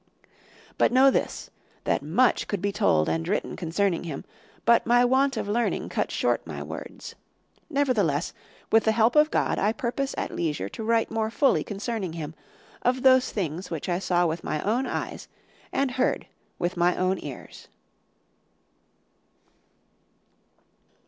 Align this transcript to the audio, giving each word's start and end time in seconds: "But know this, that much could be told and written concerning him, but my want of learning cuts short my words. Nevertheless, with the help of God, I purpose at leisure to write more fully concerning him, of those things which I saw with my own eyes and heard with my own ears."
"But 0.79 0.91
know 0.91 1.11
this, 1.11 1.51
that 1.83 2.01
much 2.01 2.47
could 2.47 2.59
be 2.59 2.71
told 2.71 3.07
and 3.07 3.27
written 3.27 3.55
concerning 3.55 4.05
him, 4.05 4.25
but 4.65 4.87
my 4.87 5.05
want 5.05 5.37
of 5.37 5.47
learning 5.47 5.89
cuts 5.89 6.11
short 6.15 6.41
my 6.43 6.63
words. 6.63 7.13
Nevertheless, 7.69 8.33
with 8.71 8.85
the 8.85 8.93
help 8.93 9.15
of 9.15 9.29
God, 9.29 9.59
I 9.59 9.71
purpose 9.73 10.15
at 10.17 10.35
leisure 10.35 10.69
to 10.69 10.83
write 10.83 11.11
more 11.11 11.29
fully 11.29 11.63
concerning 11.63 12.13
him, 12.13 12.33
of 12.81 13.03
those 13.03 13.31
things 13.31 13.69
which 13.69 13.87
I 13.87 13.99
saw 13.99 14.25
with 14.25 14.43
my 14.43 14.59
own 14.63 14.87
eyes 14.87 15.27
and 15.71 15.91
heard 15.91 16.25
with 16.57 16.77
my 16.77 16.95
own 16.97 17.19
ears." 17.23 17.67